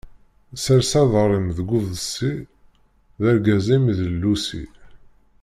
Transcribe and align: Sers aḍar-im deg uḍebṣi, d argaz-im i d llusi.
Sers 0.63 0.91
aḍar-im 1.01 1.47
deg 1.57 1.69
uḍebṣi, 1.77 2.33
d 3.21 3.23
argaz-im 3.29 3.83
i 3.91 3.93
d 3.99 4.01
llusi. 4.13 4.63